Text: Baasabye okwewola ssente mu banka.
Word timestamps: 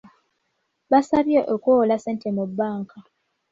Baasabye 0.91 1.39
okwewola 1.53 1.95
ssente 1.99 2.27
mu 2.37 2.43
banka. 2.57 2.97